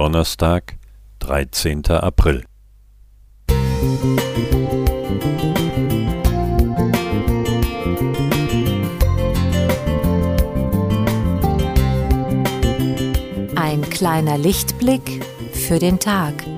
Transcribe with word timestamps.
Donnerstag, 0.00 0.78
13. 1.18 1.86
April. 1.88 2.42
Ein 13.54 13.82
kleiner 13.90 14.38
Lichtblick 14.38 15.22
für 15.52 15.78
den 15.78 15.98
Tag. 15.98 16.49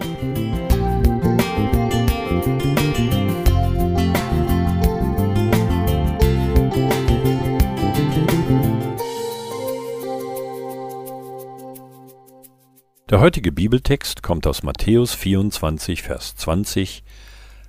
Der 13.13 13.21
heutige 13.21 13.53
Bibeltext 13.53 14.23
kommt 14.23 14.47
aus 14.47 14.63
Matthäus 14.63 15.13
24, 15.13 16.01
Vers 16.01 16.35
20 16.35 17.05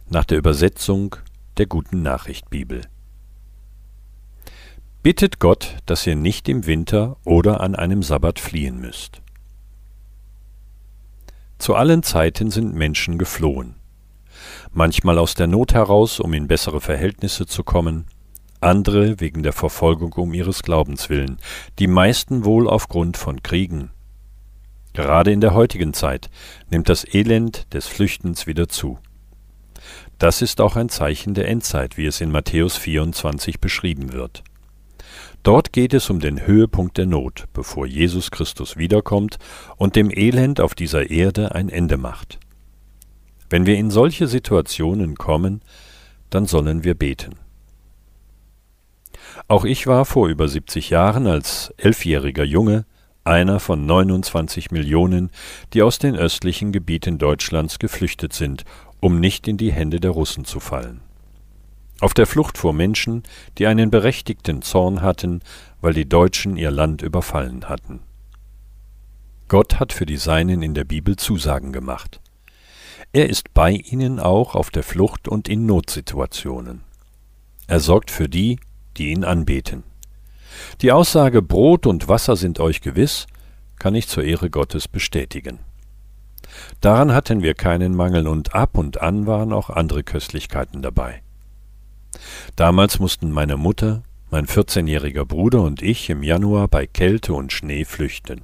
nach 0.10 0.24
der 0.24 0.38
Übersetzung 0.38 1.18
der 1.58 1.66
Guten 1.66 2.02
Nachricht 2.02 2.50
Bibel. 2.50 2.80
Bittet 5.02 5.40
Gott, 5.40 5.80
dass 5.86 6.08
ihr 6.08 6.16
nicht 6.16 6.48
im 6.48 6.66
Winter 6.66 7.18
oder 7.26 7.60
an 7.60 7.76
einem 7.76 8.04
Sabbat 8.04 8.40
fliehen 8.40 8.80
müsst. 8.80 9.22
Zu 11.58 11.76
allen 11.76 12.04
Zeiten 12.04 12.50
sind 12.50 12.74
Menschen 12.74 13.18
geflohen. 13.18 13.76
Manchmal 14.72 15.18
aus 15.20 15.36
der 15.36 15.48
Not 15.48 15.74
heraus, 15.74 16.22
um 16.22 16.32
in 16.32 16.48
bessere 16.48 16.80
Verhältnisse 16.80 17.48
zu 17.48 17.66
kommen, 17.66 18.06
andere 18.62 19.20
wegen 19.20 19.44
der 19.44 19.52
Verfolgung 19.52 20.14
um 20.14 20.34
ihres 20.34 20.64
Glaubens 20.64 21.10
willen, 21.10 21.38
die 21.80 21.88
meisten 21.88 22.46
wohl 22.46 22.70
aufgrund 22.70 23.18
von 23.18 23.44
Kriegen, 23.44 23.92
Gerade 24.94 25.32
in 25.32 25.42
der 25.42 25.54
heutigen 25.54 25.94
Zeit 25.94 26.30
nimmt 26.70 26.88
das 26.88 27.06
Elend 27.14 27.74
des 27.74 27.88
Flüchtens 27.88 28.48
wieder 28.48 28.70
zu. 28.70 29.00
Das 30.20 30.42
ist 30.42 30.62
auch 30.62 30.76
ein 30.76 30.90
Zeichen 30.90 31.34
der 31.34 31.48
Endzeit, 31.48 31.98
wie 31.98 32.06
es 32.06 32.22
in 32.22 32.32
Matthäus 32.32 32.78
24 32.78 33.60
beschrieben 33.60 34.14
wird. 34.14 34.44
Dort 35.42 35.74
geht 35.74 35.94
es 35.94 36.10
um 36.10 36.22
den 36.22 36.48
Höhepunkt 36.48 36.98
der 36.98 37.06
Not, 37.06 37.46
bevor 37.52 37.86
Jesus 37.86 38.32
Christus 38.32 38.78
wiederkommt 38.78 39.40
und 39.76 39.98
dem 39.98 40.10
Elend 40.10 40.62
auf 40.62 40.76
dieser 40.76 41.10
Erde 41.10 41.54
ein 41.54 41.68
Ende 41.68 41.98
macht. 41.98 42.40
Wenn 43.50 43.66
wir 43.66 43.76
in 43.76 43.92
solche 43.92 44.28
Situationen 44.28 45.16
kommen, 45.16 45.62
dann 46.30 46.46
sollen 46.46 46.84
wir 46.84 46.94
beten. 46.94 47.36
Auch 49.48 49.66
ich 49.66 49.86
war 49.88 50.06
vor 50.06 50.30
über 50.30 50.48
70 50.48 50.90
Jahren 50.90 51.28
als 51.28 51.74
elfjähriger 51.78 52.46
Junge 52.46 52.86
einer 53.24 53.60
von 53.60 53.86
29 53.86 54.72
Millionen, 54.72 55.32
die 55.74 55.82
aus 55.82 56.00
den 56.00 56.16
östlichen 56.16 56.72
Gebieten 56.72 57.18
Deutschlands 57.18 57.80
geflüchtet 57.80 58.34
sind, 58.34 58.66
um 59.00 59.20
nicht 59.20 59.48
in 59.48 59.58
die 59.58 59.72
Hände 59.72 60.00
der 60.00 60.12
Russen 60.12 60.46
zu 60.46 60.60
fallen. 60.60 61.02
Auf 62.00 62.14
der 62.14 62.28
Flucht 62.28 62.58
vor 62.58 62.74
Menschen, 62.74 63.24
die 63.58 63.68
einen 63.68 63.90
berechtigten 63.90 64.62
Zorn 64.62 65.02
hatten, 65.02 65.42
weil 65.82 65.94
die 65.94 66.08
Deutschen 66.08 66.58
ihr 66.58 66.72
Land 66.72 67.02
überfallen 67.02 67.70
hatten. 67.70 68.02
Gott 69.48 69.80
hat 69.80 69.94
für 69.94 70.06
die 70.06 70.18
Seinen 70.18 70.62
in 70.64 70.74
der 70.74 70.84
Bibel 70.84 71.16
Zusagen 71.16 71.72
gemacht. 71.72 72.20
Er 73.14 73.30
ist 73.30 73.54
bei 73.54 73.72
ihnen 73.72 74.20
auch 74.20 74.56
auf 74.56 74.72
der 74.72 74.84
Flucht 74.84 75.28
und 75.28 75.48
in 75.48 75.66
Notsituationen. 75.66 76.82
Er 77.68 77.80
sorgt 77.80 78.10
für 78.10 78.28
die, 78.28 78.60
die 78.98 79.12
ihn 79.12 79.24
anbeten. 79.24 79.84
Die 80.82 80.92
Aussage 80.92 81.42
Brot 81.42 81.86
und 81.86 82.08
Wasser 82.08 82.36
sind 82.36 82.60
euch 82.60 82.82
gewiss, 82.82 83.28
kann 83.80 83.96
ich 83.96 84.08
zur 84.08 84.24
Ehre 84.24 84.50
Gottes 84.50 84.88
bestätigen. 84.88 85.60
Daran 86.82 87.14
hatten 87.14 87.42
wir 87.42 87.54
keinen 87.54 87.96
Mangel 87.96 88.28
und 88.28 88.56
ab 88.56 88.78
und 88.78 89.02
an 89.02 89.26
waren 89.26 89.54
auch 89.54 89.70
andere 89.70 90.04
Köstlichkeiten 90.04 90.82
dabei. 90.82 91.22
Damals 92.56 93.00
mussten 93.00 93.32
meine 93.32 93.58
Mutter, 93.58 94.04
mein 94.30 94.46
14-jähriger 94.46 95.26
Bruder 95.26 95.62
und 95.62 95.82
ich 95.82 96.10
im 96.10 96.24
Januar 96.24 96.68
bei 96.68 96.88
Kälte 96.88 97.34
und 97.34 97.52
Schnee 97.52 97.86
flüchten. 97.86 98.42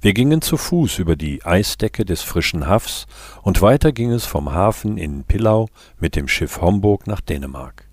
Wir 0.00 0.14
gingen 0.14 0.42
zu 0.42 0.56
Fuß 0.56 0.98
über 0.98 1.14
die 1.14 1.44
Eisdecke 1.44 2.04
des 2.04 2.22
frischen 2.22 2.66
Hafs 2.66 3.06
und 3.42 3.62
weiter 3.62 3.92
ging 3.92 4.10
es 4.10 4.26
vom 4.26 4.52
Hafen 4.52 4.98
in 4.98 5.22
Pillau 5.24 5.68
mit 6.00 6.16
dem 6.16 6.26
Schiff 6.26 6.60
Homburg 6.60 7.06
nach 7.06 7.20
Dänemark. 7.20 7.86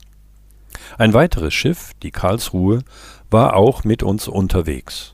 Ein 0.97 1.13
weiteres 1.13 1.53
Schiff, 1.53 1.91
die 2.01 2.11
Karlsruhe, 2.11 2.83
war 3.29 3.55
auch 3.55 3.83
mit 3.83 4.03
uns 4.03 4.27
unterwegs. 4.27 5.13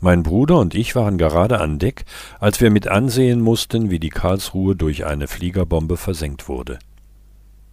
Mein 0.00 0.24
Bruder 0.24 0.58
und 0.58 0.74
ich 0.74 0.96
waren 0.96 1.16
gerade 1.16 1.60
an 1.60 1.78
Deck, 1.78 2.04
als 2.40 2.60
wir 2.60 2.70
mit 2.70 2.88
ansehen 2.88 3.40
mussten, 3.40 3.90
wie 3.90 4.00
die 4.00 4.08
Karlsruhe 4.08 4.74
durch 4.74 5.06
eine 5.06 5.28
Fliegerbombe 5.28 5.96
versenkt 5.96 6.48
wurde. 6.48 6.80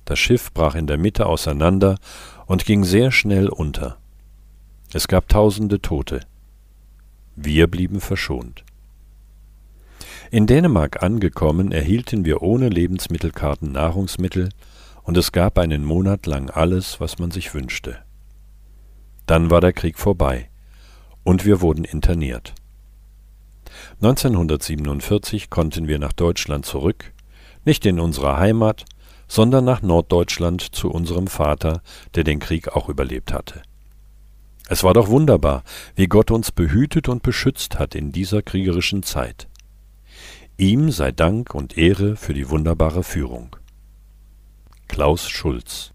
Das 0.06 0.20
Schiff 0.20 0.54
brach 0.54 0.76
in 0.76 0.86
der 0.86 1.00
Mitte 1.00 1.26
auseinander 1.26 1.98
und 2.46 2.66
ging 2.66 2.84
sehr 2.84 3.12
schnell 3.12 3.50
unter. 3.50 3.98
Es 4.94 5.08
gab 5.08 5.28
tausende 5.28 5.82
Tote. 5.82 6.22
Wir 7.36 7.68
blieben 7.68 8.00
verschont. 8.00 8.64
In 10.32 10.46
Dänemark 10.46 11.02
angekommen, 11.02 11.72
erhielten 11.72 12.26
wir 12.26 12.44
ohne 12.44 12.70
Lebensmittelkarten 12.70 13.72
Nahrungsmittel, 13.72 14.50
und 15.10 15.18
es 15.18 15.32
gab 15.32 15.58
einen 15.58 15.86
Monat 15.86 16.28
lang 16.28 16.52
alles, 16.52 17.00
was 17.00 17.18
man 17.18 17.32
sich 17.32 17.56
wünschte. 17.56 17.98
Dann 19.26 19.50
war 19.50 19.60
der 19.60 19.74
Krieg 19.74 19.98
vorbei 19.98 20.52
und 21.24 21.46
wir 21.46 21.62
wurden 21.62 21.84
interniert. 21.84 22.54
1947 24.04 25.50
konnten 25.50 25.88
wir 25.88 25.98
nach 25.98 26.14
Deutschland 26.14 26.68
zurück, 26.68 27.12
nicht 27.66 27.88
in 27.88 28.00
unsere 28.00 28.38
Heimat, 28.38 28.86
sondern 29.28 29.66
nach 29.66 29.82
Norddeutschland 29.82 30.62
zu 30.76 30.92
unserem 30.92 31.26
Vater, 31.26 31.82
der 32.14 32.24
den 32.24 32.38
Krieg 32.38 32.68
auch 32.68 32.88
überlebt 32.88 33.34
hatte. 33.34 33.64
Es 34.68 34.84
war 34.84 34.94
doch 34.94 35.08
wunderbar, 35.08 35.64
wie 35.96 36.06
Gott 36.06 36.30
uns 36.30 36.52
behütet 36.52 37.10
und 37.10 37.24
beschützt 37.24 37.80
hat 37.80 37.96
in 37.96 38.12
dieser 38.12 38.44
kriegerischen 38.44 39.02
Zeit. 39.02 39.48
Ihm 40.58 40.92
sei 40.92 41.12
Dank 41.12 41.56
und 41.56 41.80
Ehre 41.80 42.16
für 42.16 42.36
die 42.36 42.52
wunderbare 42.52 43.02
Führung. 43.02 43.56
Klaus 44.90 45.30
Schulz 45.30 45.94